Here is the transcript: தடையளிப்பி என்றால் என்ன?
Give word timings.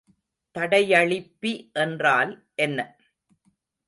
தடையளிப்பி 0.55 1.51
என்றால் 1.73 2.31
என்ன? 2.55 2.79